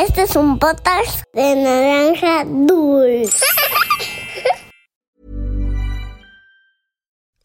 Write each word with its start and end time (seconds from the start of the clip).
Este 0.00 0.22
es 0.22 0.34
un 0.34 0.58
de 0.58 1.56
naranja 1.56 2.44
dulce. 2.66 3.44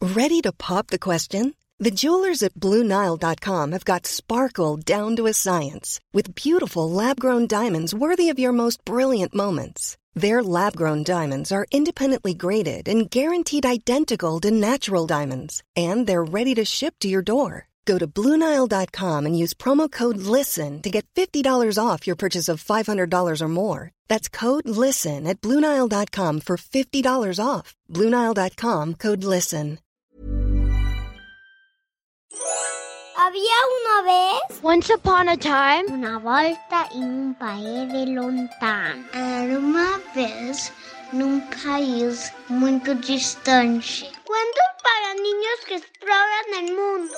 Ready 0.00 0.40
to 0.40 0.52
pop 0.52 0.86
the 0.86 0.98
question? 0.98 1.54
The 1.78 1.90
jewelers 1.90 2.42
at 2.42 2.54
BlueNile.com 2.54 3.72
have 3.72 3.84
got 3.84 4.06
sparkle 4.06 4.78
down 4.78 5.16
to 5.16 5.26
a 5.26 5.34
science 5.34 6.00
with 6.14 6.34
beautiful 6.34 6.90
lab 6.90 7.20
grown 7.20 7.46
diamonds 7.46 7.94
worthy 7.94 8.30
of 8.30 8.38
your 8.38 8.52
most 8.52 8.82
brilliant 8.86 9.34
moments. 9.34 9.98
Their 10.14 10.42
lab 10.42 10.76
grown 10.76 11.02
diamonds 11.02 11.52
are 11.52 11.66
independently 11.70 12.32
graded 12.32 12.88
and 12.88 13.10
guaranteed 13.10 13.66
identical 13.66 14.40
to 14.40 14.50
natural 14.50 15.06
diamonds, 15.06 15.62
and 15.76 16.06
they're 16.06 16.24
ready 16.24 16.54
to 16.54 16.64
ship 16.64 16.94
to 17.00 17.08
your 17.08 17.20
door. 17.20 17.68
Go 17.86 17.98
to 17.98 18.06
Bluenile.com 18.06 19.26
and 19.26 19.38
use 19.38 19.54
promo 19.54 19.90
code 19.90 20.18
LISTEN 20.18 20.82
to 20.82 20.90
get 20.90 21.06
$50 21.14 21.78
off 21.78 22.06
your 22.06 22.16
purchase 22.16 22.48
of 22.48 22.62
$500 22.62 23.40
or 23.40 23.48
more. 23.48 23.92
That's 24.08 24.28
code 24.28 24.68
LISTEN 24.68 25.26
at 25.26 25.40
Bluenile.com 25.40 26.40
for 26.40 26.56
$50 26.56 27.38
off. 27.38 27.74
Bluenile.com 27.88 28.94
code 28.94 29.24
LISTEN. 29.24 29.78
Había 33.18 33.58
una 33.78 34.02
vez 34.04 34.62
Once 34.62 34.90
upon 34.90 35.28
a 35.28 35.36
time, 35.36 35.86
una 35.90 36.18
volta 36.18 36.88
en 36.94 37.02
un 37.02 37.34
país 37.34 37.92
de 37.92 38.06
lontano. 38.06 39.04
Era 39.12 39.58
uma 39.58 40.00
vez 40.14 40.70
num 41.12 41.40
país 41.64 42.32
muito 42.48 42.94
distante. 42.94 44.10
Cuentos 44.24 44.70
para 44.82 45.14
niños 45.14 45.58
que 45.66 45.76
exploran 45.76 46.54
el 46.60 46.74
mundo. 46.76 47.14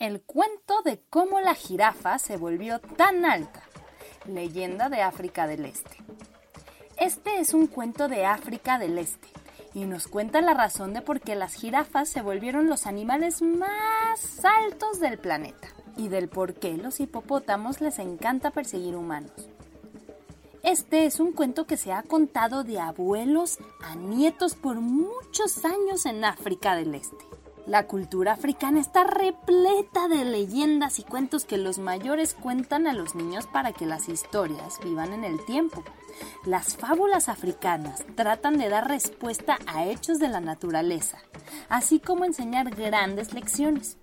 El 0.00 0.22
cuento 0.22 0.80
de 0.82 1.02
cómo 1.10 1.40
la 1.40 1.54
jirafa 1.54 2.18
se 2.18 2.38
volvió 2.38 2.78
tan 2.78 3.26
alta. 3.26 3.60
Leyenda 4.24 4.88
de 4.88 5.02
África 5.02 5.46
del 5.46 5.66
Este. 5.66 5.98
Este 6.96 7.38
es 7.38 7.52
un 7.52 7.66
cuento 7.66 8.08
de 8.08 8.24
África 8.24 8.78
del 8.78 8.96
Este 8.96 9.28
y 9.74 9.84
nos 9.84 10.08
cuenta 10.08 10.40
la 10.40 10.54
razón 10.54 10.94
de 10.94 11.02
por 11.02 11.20
qué 11.20 11.34
las 11.34 11.52
jirafas 11.52 12.08
se 12.08 12.22
volvieron 12.22 12.66
los 12.66 12.86
animales 12.86 13.42
más 13.42 14.42
altos 14.42 15.00
del 15.00 15.18
planeta 15.18 15.68
y 15.98 16.08
del 16.08 16.30
por 16.30 16.54
qué 16.54 16.78
los 16.78 16.98
hipopótamos 16.98 17.82
les 17.82 17.98
encanta 17.98 18.52
perseguir 18.52 18.96
humanos. 18.96 19.50
Este 20.62 21.04
es 21.04 21.20
un 21.20 21.32
cuento 21.32 21.66
que 21.66 21.76
se 21.76 21.92
ha 21.92 22.02
contado 22.04 22.64
de 22.64 22.80
abuelos 22.80 23.58
a 23.82 23.96
nietos 23.96 24.54
por 24.54 24.76
muchos 24.76 25.62
años 25.66 26.06
en 26.06 26.24
África 26.24 26.74
del 26.74 26.94
Este. 26.94 27.29
La 27.70 27.86
cultura 27.86 28.32
africana 28.32 28.80
está 28.80 29.04
repleta 29.04 30.08
de 30.08 30.24
leyendas 30.24 30.98
y 30.98 31.04
cuentos 31.04 31.44
que 31.44 31.56
los 31.56 31.78
mayores 31.78 32.34
cuentan 32.34 32.88
a 32.88 32.92
los 32.92 33.14
niños 33.14 33.46
para 33.46 33.70
que 33.70 33.86
las 33.86 34.08
historias 34.08 34.80
vivan 34.82 35.12
en 35.12 35.22
el 35.22 35.44
tiempo. 35.44 35.84
Las 36.44 36.76
fábulas 36.76 37.28
africanas 37.28 38.04
tratan 38.16 38.58
de 38.58 38.68
dar 38.70 38.88
respuesta 38.88 39.56
a 39.68 39.86
hechos 39.86 40.18
de 40.18 40.26
la 40.26 40.40
naturaleza, 40.40 41.18
así 41.68 42.00
como 42.00 42.24
enseñar 42.24 42.74
grandes 42.74 43.34
lecciones. 43.34 43.98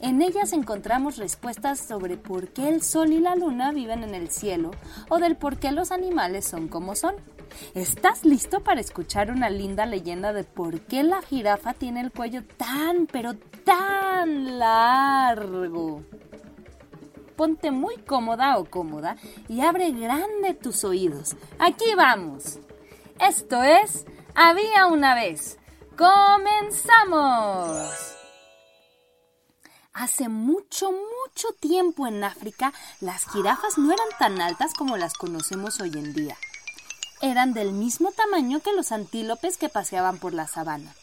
En 0.00 0.22
ellas 0.22 0.52
encontramos 0.52 1.16
respuestas 1.16 1.80
sobre 1.80 2.16
por 2.16 2.48
qué 2.48 2.68
el 2.68 2.82
sol 2.82 3.12
y 3.12 3.18
la 3.18 3.34
luna 3.34 3.72
viven 3.72 4.04
en 4.04 4.14
el 4.14 4.30
cielo 4.30 4.70
o 5.08 5.18
del 5.18 5.36
por 5.36 5.56
qué 5.56 5.72
los 5.72 5.90
animales 5.90 6.46
son 6.46 6.68
como 6.68 6.94
son. 6.94 7.16
¿Estás 7.74 8.24
listo 8.24 8.60
para 8.60 8.80
escuchar 8.80 9.32
una 9.32 9.50
linda 9.50 9.86
leyenda 9.86 10.32
de 10.32 10.44
por 10.44 10.80
qué 10.82 11.02
la 11.02 11.20
jirafa 11.22 11.74
tiene 11.74 12.00
el 12.00 12.12
cuello 12.12 12.44
tan, 12.56 13.06
pero 13.06 13.34
tan 13.64 14.58
largo? 14.58 16.04
Ponte 17.34 17.70
muy 17.70 17.96
cómoda 17.96 18.58
o 18.58 18.64
cómoda 18.64 19.16
y 19.48 19.62
abre 19.62 19.90
grande 19.92 20.54
tus 20.54 20.84
oídos. 20.84 21.36
Aquí 21.58 21.94
vamos. 21.96 22.58
Esto 23.20 23.62
es 23.62 24.06
Había 24.34 24.86
una 24.86 25.16
vez. 25.16 25.58
¡Comenzamos! 25.96 26.68
Hace 30.00 30.28
mucho, 30.28 30.90
mucho 30.92 31.48
tiempo 31.60 32.06
en 32.06 32.22
África, 32.22 32.72
las 33.00 33.24
jirafas 33.30 33.78
no 33.78 33.92
eran 33.92 34.08
tan 34.18 34.40
altas 34.40 34.72
como 34.74 34.96
las 34.96 35.14
conocemos 35.14 35.80
hoy 35.80 35.90
en 35.94 36.12
día 36.12 36.36
eran 37.20 37.52
del 37.52 37.72
mismo 37.72 38.12
tamaño 38.12 38.60
que 38.60 38.72
los 38.72 38.92
antílopes 38.92 39.56
que 39.56 39.68
paseaban 39.68 40.18
por 40.18 40.34
la 40.34 40.46
sabana. 40.46 40.94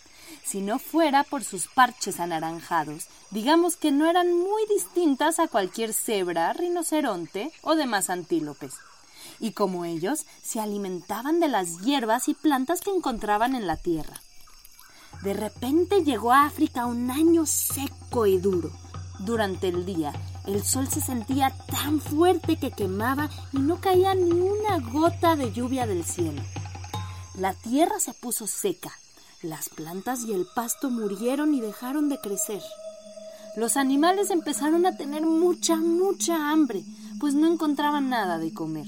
Si 0.44 0.61
no 0.61 0.79
fuera 0.79 1.23
por 1.23 1.44
sus 1.44 1.67
parches 1.67 2.19
anaranjados, 2.19 3.07
digamos 3.31 3.78
que 3.78 3.91
no 3.91 4.09
eran 4.09 4.31
muy 4.33 4.66
distintas 4.67 5.39
a 5.39 5.47
cualquier 5.47 5.94
cebra, 5.94 6.53
rinoceronte 6.53 7.51
o 7.62 7.75
demás 7.75 8.09
antílopes. 8.09 8.75
Y 9.39 9.51
como 9.51 9.85
ellos, 9.85 10.25
se 10.44 10.59
alimentaban 10.59 11.39
de 11.39 11.47
las 11.47 11.79
hierbas 11.81 12.29
y 12.29 12.33
plantas 12.33 12.81
que 12.81 12.91
encontraban 12.91 13.56
en 13.56 13.67
la 13.67 13.75
tierra. 13.75 14.22
De 15.23 15.33
repente 15.33 16.03
llegó 16.03 16.31
a 16.31 16.45
África 16.45 16.85
un 16.85 17.09
año 17.09 17.45
seco 17.45 18.27
y 18.27 18.38
duro. 18.38 18.72
Durante 19.20 19.70
el 19.70 19.86
día, 19.86 20.14
el 20.46 20.64
sol 20.64 20.88
se 20.88 21.02
sentía 21.02 21.52
tan 21.68 22.00
fuerte 22.00 22.58
que 22.58 22.72
quemaba 22.72 23.30
y 23.53 23.59
no 23.59 23.80
caía 23.80 24.14
ni 24.14 24.31
una 24.31 24.80
gota 24.80 25.36
de 25.36 25.52
lluvia 25.52 25.88
del 25.88 26.03
cielo. 26.03 26.42
La 27.36 27.54
tierra 27.54 28.00
se 28.00 28.14
puso 28.14 28.46
seca, 28.48 28.92
las 29.42 29.70
plantas 29.70 30.24
y 30.25 30.34
el 30.34 30.46
pasto 30.56 30.90
murieron 30.90 31.54
y 31.54 31.62
dejaron 31.62 32.09
de 32.09 32.20
crecer. 32.20 32.62
Los 33.56 33.78
animales 33.78 34.31
empezaron 34.31 34.86
a 34.86 34.98
tener 34.98 35.25
mucha, 35.25 35.78
mucha 35.78 36.52
hambre, 36.52 36.84
pues 37.20 37.34
no 37.34 37.48
encontraban 37.48 38.09
nada 38.09 38.38
de 38.38 38.54
comer. 38.54 38.88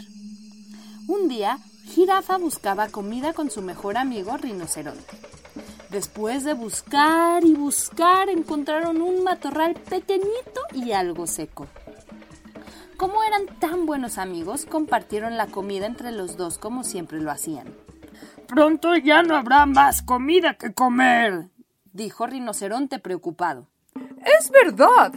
Un 1.08 1.30
día, 1.30 1.60
Jirafa 1.86 2.38
buscaba 2.38 2.90
comida 2.90 3.34
con 3.34 3.50
su 3.50 3.62
mejor 3.62 3.98
amigo 3.98 4.36
Rinoceronte. 4.36 5.18
Después 5.90 6.44
de 6.44 6.54
buscar 6.54 7.46
y 7.46 7.54
buscar, 7.54 8.30
encontraron 8.30 9.02
un 9.02 9.24
matorral 9.24 9.74
pequeñito 9.74 10.62
y 10.74 10.92
algo 10.92 11.28
seco. 11.28 11.68
Como 12.98 13.24
eran 13.24 13.46
tan 13.60 13.86
buenos 13.86 14.18
amigos, 14.18 14.66
compartieron 14.66 15.38
la 15.38 15.48
comida 15.48 15.86
entre 15.86 16.12
los 16.12 16.36
dos 16.36 16.58
como 16.58 16.84
siempre 16.84 17.22
lo 17.22 17.32
hacían. 17.32 17.68
Pronto 18.48 18.96
ya 18.96 19.24
no 19.24 19.36
habrá 19.36 19.66
más 19.66 20.02
comida 20.02 20.56
que 20.56 20.74
comer, 20.74 21.50
dijo 21.94 22.28
Rinoceronte 22.28 23.00
preocupado. 23.00 23.68
Es 24.40 24.50
verdad, 24.52 25.14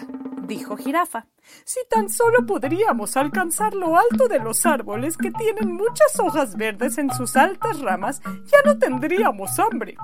dijo 0.47 0.77
Jirafa. 0.77 1.27
Si 1.65 1.81
tan 1.89 2.11
solo 2.11 2.47
podríamos 2.47 3.17
alcanzar 3.17 3.75
lo 3.75 3.97
alto 3.97 4.29
de 4.29 4.39
los 4.39 4.67
árboles 4.67 5.17
que 5.17 5.31
tienen 5.31 5.73
muchas 5.73 6.19
hojas 6.21 6.57
verdes 6.57 6.99
en 6.99 7.11
sus 7.13 7.37
altas 7.37 7.81
ramas, 7.81 8.21
ya 8.45 8.59
no 8.65 8.79
tendríamos 8.79 9.59
hambre. 9.59 9.97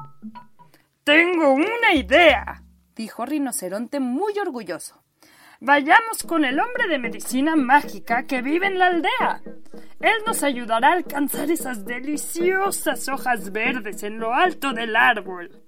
Tengo 1.07 1.53
una 1.53 1.95
idea, 1.95 2.65
dijo 2.97 3.25
Rinoceronte 3.25 4.01
muy 4.01 4.37
orgulloso. 4.41 5.05
Vayamos 5.61 6.25
con 6.27 6.45
el 6.45 6.59
hombre 6.59 6.89
de 6.89 6.99
medicina 6.99 7.55
mágica 7.55 8.25
que 8.25 8.43
vive 8.43 8.67
en 8.67 8.81
la 8.81 8.87
aldea. 8.87 9.41
Él 10.01 10.17
nos 10.27 10.43
ayudará 10.43 10.89
a 10.89 10.95
alcanzar 10.95 11.49
esas 11.49 11.85
deliciosas 11.85 13.09
hojas 13.09 13.53
verdes 13.53 14.03
en 14.03 14.19
lo 14.19 14.35
alto 14.35 14.73
del 14.73 14.97
árbol. 14.97 15.63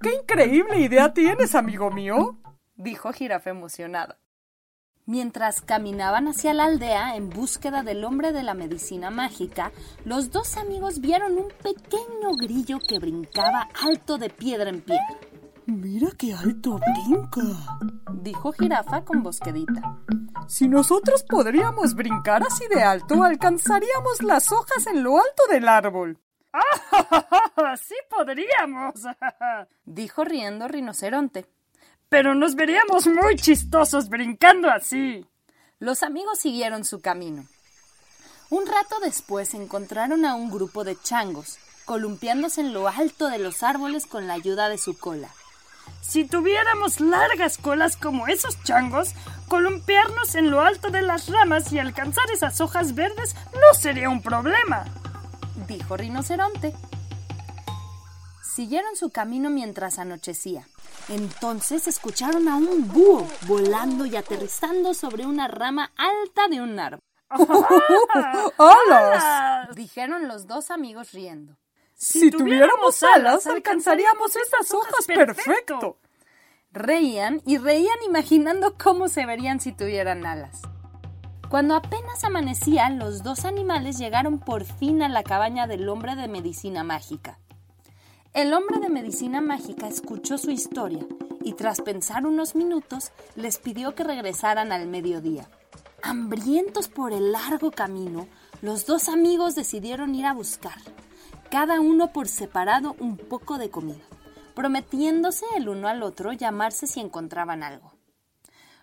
¡Qué 0.00 0.14
increíble 0.14 0.78
idea 0.78 1.12
tienes, 1.12 1.56
amigo 1.56 1.90
mío! 1.90 2.38
dijo 2.76 3.12
Jirafa 3.12 3.50
emocionada. 3.50 4.20
Mientras 5.06 5.60
caminaban 5.60 6.28
hacia 6.28 6.54
la 6.54 6.64
aldea 6.64 7.14
en 7.16 7.28
búsqueda 7.28 7.82
del 7.82 8.04
hombre 8.04 8.32
de 8.32 8.42
la 8.42 8.54
medicina 8.54 9.10
mágica, 9.10 9.70
los 10.06 10.30
dos 10.30 10.56
amigos 10.56 11.00
vieron 11.00 11.36
un 11.36 11.48
pequeño 11.62 12.34
grillo 12.40 12.78
que 12.78 12.98
brincaba 12.98 13.68
alto 13.82 14.16
de 14.16 14.30
piedra 14.30 14.70
en 14.70 14.80
piedra. 14.80 15.18
Mira 15.66 16.08
qué 16.16 16.32
alto 16.32 16.78
brinca, 16.78 17.42
dijo 18.14 18.52
Jirafa 18.52 19.04
con 19.04 19.22
bosquedita. 19.22 19.98
Si 20.48 20.68
nosotros 20.68 21.22
podríamos 21.22 21.94
brincar 21.94 22.42
así 22.42 22.66
de 22.68 22.82
alto, 22.82 23.22
alcanzaríamos 23.22 24.22
las 24.22 24.52
hojas 24.52 24.86
en 24.86 25.02
lo 25.02 25.18
alto 25.18 25.42
del 25.50 25.68
árbol. 25.68 26.18
¡Ah! 26.54 27.76
sí 27.76 27.94
podríamos, 28.08 28.94
dijo 29.84 30.24
riendo 30.24 30.66
Rinoceronte 30.66 31.46
pero 32.08 32.34
nos 32.34 32.54
veríamos 32.54 33.06
muy 33.06 33.36
chistosos 33.36 34.08
brincando 34.08 34.70
así. 34.70 35.26
Los 35.78 36.02
amigos 36.02 36.38
siguieron 36.38 36.84
su 36.84 37.00
camino. 37.00 37.44
Un 38.50 38.66
rato 38.66 38.96
después 39.02 39.54
encontraron 39.54 40.24
a 40.24 40.34
un 40.34 40.50
grupo 40.50 40.84
de 40.84 40.96
changos, 41.02 41.58
columpiándose 41.84 42.60
en 42.60 42.72
lo 42.72 42.88
alto 42.88 43.28
de 43.28 43.38
los 43.38 43.62
árboles 43.62 44.06
con 44.06 44.26
la 44.26 44.34
ayuda 44.34 44.68
de 44.68 44.78
su 44.78 44.96
cola. 44.96 45.28
Si 46.02 46.24
tuviéramos 46.24 47.00
largas 47.00 47.58
colas 47.58 47.96
como 47.96 48.26
esos 48.26 48.62
changos, 48.62 49.14
columpiarnos 49.48 50.34
en 50.34 50.50
lo 50.50 50.60
alto 50.60 50.90
de 50.90 51.02
las 51.02 51.28
ramas 51.28 51.72
y 51.72 51.78
alcanzar 51.78 52.30
esas 52.30 52.60
hojas 52.60 52.94
verdes 52.94 53.34
no 53.52 53.78
sería 53.78 54.08
un 54.08 54.22
problema, 54.22 54.84
dijo 55.66 55.96
Rinoceronte. 55.96 56.74
Siguieron 58.54 58.96
su 58.96 59.10
camino 59.10 59.50
mientras 59.50 59.98
anochecía. 59.98 60.66
Entonces 61.08 61.86
escucharon 61.86 62.48
a 62.48 62.56
un 62.56 62.88
búho 62.88 63.26
volando 63.46 64.06
y 64.06 64.16
aterrizando 64.16 64.94
sobre 64.94 65.26
una 65.26 65.48
rama 65.48 65.92
alta 65.96 66.48
de 66.48 66.60
un 66.60 66.78
árbol. 66.78 67.00
¡Alas! 68.58 69.74
Dijeron 69.74 70.28
los 70.28 70.46
dos 70.46 70.70
amigos 70.70 71.12
riendo. 71.12 71.56
Si, 71.94 72.30
tuviéramos 72.30 73.02
alas, 73.02 73.46
alcanzaríamos 73.46 74.34
estas 74.36 74.72
hojas 74.74 75.06
perfecto. 75.06 75.98
Reían 76.72 77.40
y 77.46 77.58
reían 77.58 77.96
imaginando 78.06 78.76
cómo 78.76 79.08
se 79.08 79.26
verían 79.26 79.60
si 79.60 79.72
tuvieran 79.72 80.26
alas. 80.26 80.62
Cuando 81.48 81.76
apenas 81.76 82.24
amanecía, 82.24 82.90
los 82.90 83.22
dos 83.22 83.44
animales 83.44 83.96
llegaron 83.96 84.40
por 84.40 84.64
fin 84.64 85.02
a 85.02 85.08
la 85.08 85.22
cabaña 85.22 85.66
del 85.66 85.88
hombre 85.88 86.16
de 86.16 86.26
medicina 86.26 86.82
mágica. 86.82 87.38
El 88.34 88.52
hombre 88.52 88.80
de 88.80 88.88
medicina 88.88 89.40
mágica 89.40 89.86
escuchó 89.86 90.38
su 90.38 90.50
historia 90.50 91.06
y 91.44 91.52
tras 91.52 91.80
pensar 91.80 92.26
unos 92.26 92.56
minutos 92.56 93.12
les 93.36 93.58
pidió 93.58 93.94
que 93.94 94.02
regresaran 94.02 94.72
al 94.72 94.88
mediodía. 94.88 95.48
Hambrientos 96.02 96.88
por 96.88 97.12
el 97.12 97.30
largo 97.30 97.70
camino, 97.70 98.26
los 98.60 98.86
dos 98.86 99.08
amigos 99.08 99.54
decidieron 99.54 100.16
ir 100.16 100.26
a 100.26 100.34
buscar, 100.34 100.76
cada 101.48 101.80
uno 101.80 102.12
por 102.12 102.26
separado, 102.26 102.96
un 102.98 103.18
poco 103.18 103.56
de 103.56 103.70
comida, 103.70 104.02
prometiéndose 104.56 105.46
el 105.56 105.68
uno 105.68 105.86
al 105.86 106.02
otro 106.02 106.32
llamarse 106.32 106.88
si 106.88 106.98
encontraban 106.98 107.62
algo. 107.62 107.92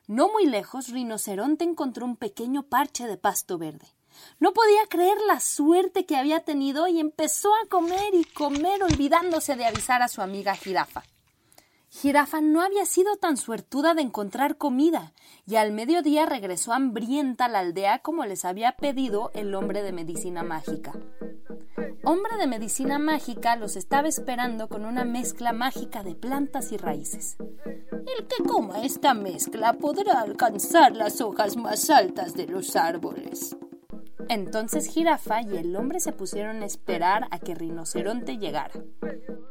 No 0.08 0.32
muy 0.32 0.46
lejos, 0.46 0.88
Rinoceronte 0.88 1.66
encontró 1.66 2.06
un 2.06 2.16
pequeño 2.16 2.64
parche 2.64 3.06
de 3.06 3.18
pasto 3.18 3.58
verde. 3.58 3.88
No 4.40 4.54
podía 4.54 4.86
creer 4.90 5.18
la 5.28 5.40
suerte 5.40 6.06
que 6.06 6.16
había 6.16 6.42
tenido 6.42 6.88
y 6.88 7.00
empezó 7.00 7.50
a 7.56 7.68
comer 7.68 8.14
y 8.14 8.24
comer 8.26 8.84
olvidándose 8.84 9.56
de 9.56 9.66
avisar 9.66 10.02
a 10.02 10.08
su 10.08 10.22
amiga 10.22 10.56
Jirafa. 10.56 11.04
Jirafa 11.90 12.40
no 12.40 12.62
había 12.62 12.86
sido 12.86 13.18
tan 13.18 13.36
suertuda 13.36 13.94
de 13.94 14.02
encontrar 14.02 14.58
comida 14.58 15.12
y 15.46 15.58
al 15.58 15.74
mediodía 15.74 16.26
regresó 16.26 16.72
hambrienta 16.72 17.46
a 17.46 17.50
la 17.50 17.60
aldea 17.60 18.00
como 18.00 18.26
les 18.26 18.46
había 18.46 18.78
pedido 18.78 19.30
el 19.34 19.54
hombre 19.54 19.84
de 19.84 19.92
medicina 19.92 20.42
mágica. 20.42 20.94
Hombre 22.04 22.38
de 22.38 22.48
medicina 22.48 22.98
mágica 22.98 23.58
los 23.58 23.76
estaba 23.76 24.08
esperando 24.08 24.70
con 24.70 24.86
una 24.86 25.04
mezcla 25.04 25.52
mágica 25.52 26.02
de 26.02 26.16
plantas 26.16 26.72
y 26.72 26.78
raíces. 26.78 27.36
El 27.40 28.26
que 28.28 28.44
coma 28.44 28.82
esta 28.82 29.14
mezcla 29.14 29.74
podrá 29.74 30.22
alcanzar 30.22 30.96
las 30.96 31.22
hojas 31.22 31.58
más 31.58 31.90
altas 31.90 32.34
de 32.34 32.48
los 32.48 32.76
árboles. 32.76 33.56
Entonces 34.30 34.88
Jirafa 34.88 35.42
y 35.42 35.58
el 35.58 35.76
hombre 35.76 36.00
se 36.00 36.12
pusieron 36.12 36.62
a 36.62 36.66
esperar 36.66 37.28
a 37.32 37.40
que 37.40 37.56
Rinoceronte 37.56 38.38
llegara. 38.38 38.74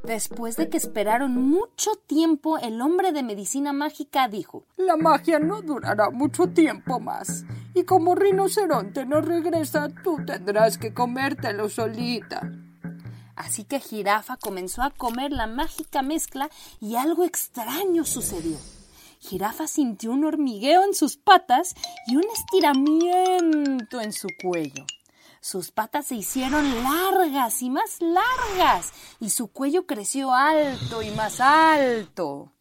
Después 0.04 0.56
de 0.56 0.68
que 0.68 0.76
esperaron 0.76 1.34
mucho 1.34 1.92
tiempo, 2.06 2.58
el 2.58 2.80
hombre 2.80 3.12
de 3.12 3.22
medicina 3.22 3.72
mágica 3.72 4.28
dijo 4.28 4.64
La 4.76 4.96
magia 4.96 5.38
no 5.38 5.62
durará 5.62 6.10
mucho 6.10 6.48
tiempo 6.48 7.00
más. 7.00 7.44
Y 7.74 7.84
como 7.84 8.14
Rinoceronte 8.14 9.06
no 9.06 9.20
regresa, 9.20 9.88
tú 10.02 10.18
tendrás 10.26 10.78
que 10.78 10.92
comértelo 10.92 11.68
solita. 11.68 12.50
Así 13.36 13.64
que 13.64 13.80
Jirafa 13.80 14.36
comenzó 14.36 14.82
a 14.82 14.90
comer 14.90 15.32
la 15.32 15.46
mágica 15.46 16.02
mezcla 16.02 16.50
y 16.80 16.96
algo 16.96 17.24
extraño 17.24 18.04
sucedió. 18.04 18.56
Jirafa 19.20 19.68
sintió 19.68 20.12
un 20.12 20.24
hormigueo 20.24 20.82
en 20.82 20.94
sus 20.94 21.16
patas 21.18 21.74
y 22.06 22.16
un 22.16 22.24
estiramiento 22.32 24.00
en 24.00 24.12
su 24.12 24.28
cuello. 24.42 24.84
Sus 25.42 25.70
patas 25.70 26.06
se 26.06 26.16
hicieron 26.16 26.82
largas 26.82 27.62
y 27.62 27.70
más 27.70 28.00
largas 28.00 28.92
y 29.20 29.30
su 29.30 29.48
cuello 29.48 29.86
creció 29.86 30.32
alto 30.32 31.02
y 31.02 31.10
más 31.10 31.40
alto. 31.40 32.52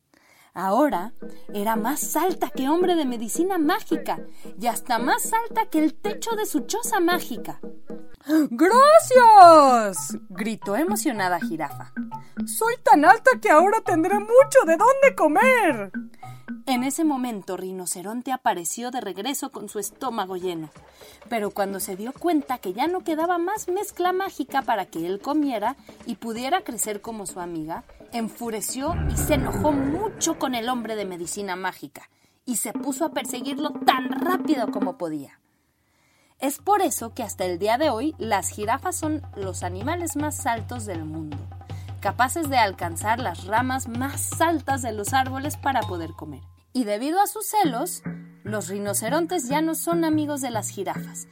Ahora 0.53 1.13
era 1.53 1.77
más 1.77 2.15
alta 2.17 2.49
que 2.49 2.67
hombre 2.67 2.95
de 2.95 3.05
medicina 3.05 3.57
mágica 3.57 4.19
y 4.59 4.67
hasta 4.67 4.99
más 4.99 5.31
alta 5.31 5.67
que 5.67 5.79
el 5.79 5.93
techo 5.93 6.35
de 6.35 6.45
su 6.45 6.61
choza 6.61 6.99
mágica. 6.99 7.61
¡Gracias! 8.49 10.17
gritó 10.29 10.75
emocionada 10.75 11.39
Jirafa. 11.39 11.93
Soy 12.45 12.75
tan 12.83 13.05
alta 13.05 13.31
que 13.41 13.49
ahora 13.49 13.79
tendré 13.81 14.19
mucho 14.19 14.65
de 14.65 14.75
dónde 14.75 15.15
comer. 15.15 15.91
En 16.69 16.83
ese 16.83 17.03
momento 17.03 17.57
Rinoceronte 17.57 18.31
apareció 18.31 18.91
de 18.91 19.01
regreso 19.01 19.51
con 19.51 19.69
su 19.69 19.79
estómago 19.79 20.37
lleno, 20.37 20.69
pero 21.27 21.49
cuando 21.49 21.79
se 21.79 21.95
dio 21.95 22.13
cuenta 22.13 22.59
que 22.59 22.73
ya 22.73 22.85
no 22.85 23.03
quedaba 23.03 23.39
más 23.39 23.67
mezcla 23.69 24.13
mágica 24.13 24.61
para 24.61 24.85
que 24.85 25.07
él 25.07 25.19
comiera 25.19 25.77
y 26.05 26.17
pudiera 26.17 26.61
crecer 26.61 27.01
como 27.01 27.25
su 27.25 27.39
amiga, 27.39 27.85
enfureció 28.13 28.93
y 29.11 29.17
se 29.17 29.33
enojó 29.33 29.71
mucho 29.71 30.37
con 30.37 30.53
el 30.53 30.69
hombre 30.69 30.95
de 30.95 31.05
medicina 31.05 31.55
mágica 31.55 32.07
y 32.45 32.57
se 32.57 32.71
puso 32.71 33.03
a 33.03 33.13
perseguirlo 33.13 33.71
tan 33.71 34.11
rápido 34.11 34.69
como 34.69 34.99
podía. 34.99 35.39
Es 36.37 36.59
por 36.59 36.83
eso 36.83 37.15
que 37.15 37.23
hasta 37.23 37.45
el 37.45 37.57
día 37.57 37.79
de 37.79 37.89
hoy 37.89 38.13
las 38.19 38.49
jirafas 38.49 38.95
son 38.95 39.23
los 39.35 39.63
animales 39.63 40.15
más 40.15 40.45
altos 40.45 40.85
del 40.85 41.03
mundo 41.03 41.35
capaces 41.99 42.49
de 42.49 42.57
alcanzar 42.57 43.19
las 43.19 43.45
ramas 43.45 43.87
más 43.87 44.39
altas 44.39 44.81
de 44.81 44.93
los 44.93 45.13
árboles 45.13 45.57
para 45.57 45.81
poder 45.81 46.11
comer. 46.11 46.41
Y 46.79 46.85
debido 46.85 47.19
a 47.19 47.27
sus 47.27 47.45
celos, 47.45 48.03
los 48.45 48.69
rinocerontes 48.69 49.49
ya 49.49 49.61
no 49.61 49.75
son 49.75 50.05
amigos 50.05 50.39
de 50.39 50.49
las 50.49 50.69
jirafas. 50.69 51.27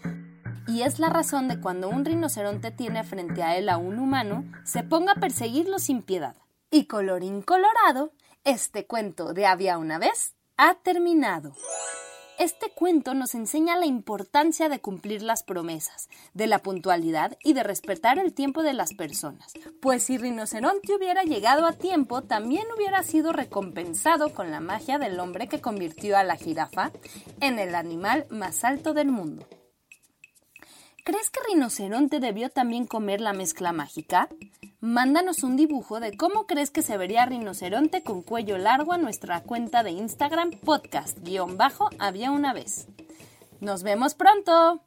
Y 0.68 0.82
es 0.82 1.00
la 1.00 1.08
razón 1.08 1.48
de 1.48 1.62
cuando 1.62 1.88
un 1.88 2.04
rinoceronte 2.04 2.70
tiene 2.70 3.06
frente 3.06 3.44
a 3.44 3.56
él 3.56 3.70
a 3.70 3.78
un 3.78 3.98
humano, 3.98 4.44
se 4.66 4.84
ponga 4.84 5.14
a 5.14 5.22
perseguirlo 5.22 5.80
sin 5.80 6.02
piedad. 6.02 6.36
Y 6.70 6.84
colorín 6.84 7.42
colorado, 7.42 8.12
este 8.44 8.88
cuento 8.88 9.32
de 9.32 9.46
había 9.46 9.78
una 9.78 10.00
vez 10.00 10.36
ha 10.58 10.74
terminado. 10.74 11.54
Este 12.38 12.70
cuento 12.70 13.16
nos 13.16 13.34
enseña 13.34 13.78
la 13.78 13.88
importancia 13.88 14.70
de 14.70 14.80
cumplir 14.80 15.24
las 15.24 15.42
promesas, 15.42 16.08
de 16.36 16.46
la 16.46 16.60
puntualidad 16.60 17.36
y 17.44 17.54
de 17.54 17.64
respetar 17.64 18.20
el 18.20 18.34
tiempo 18.34 18.62
de 18.62 18.74
las 18.74 18.94
personas, 18.94 19.54
pues 19.82 20.04
si 20.04 20.20
Rinoceronte 20.20 20.94
hubiera 20.94 21.24
llegado 21.24 21.66
a 21.66 21.74
tiempo, 21.74 22.22
también 22.22 22.68
hubiera 22.76 23.02
sido 23.02 23.34
recompensado 23.34 24.36
con 24.36 24.52
la 24.52 24.60
magia 24.60 25.00
del 25.00 25.20
hombre 25.20 25.48
que 25.48 25.62
convirtió 25.62 26.16
a 26.16 26.24
la 26.24 26.36
jirafa 26.36 26.92
en 27.42 27.58
el 27.58 27.74
animal 27.74 28.28
más 28.30 28.64
alto 28.64 28.94
del 28.94 29.08
mundo. 29.08 29.48
¿Crees 31.04 31.32
que 31.32 31.40
Rinoceronte 31.48 32.20
debió 32.20 32.50
también 32.50 32.86
comer 32.86 33.20
la 33.20 33.34
mezcla 33.34 33.72
mágica? 33.72 34.30
Mándanos 34.80 35.42
un 35.42 35.58
dibujo 35.58 36.00
de 36.00 36.16
cómo 36.16 36.46
crees 36.46 36.70
que 36.70 36.84
se 36.84 36.98
vería 36.98 37.26
Rinoceronte 37.26 38.04
con 38.04 38.22
cuello 38.22 38.60
largo 38.60 38.94
a 38.94 39.00
nuestra 39.00 39.42
cuenta 39.42 39.82
de 39.82 39.90
Instagram 39.90 40.52
podcast-había 40.52 42.30
una 42.30 42.54
vez. 42.54 42.88
Nos 43.60 43.82
vemos 43.82 44.14
pronto. 44.14 44.87